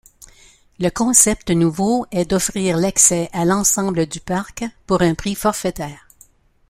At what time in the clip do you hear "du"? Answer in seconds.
4.07-4.19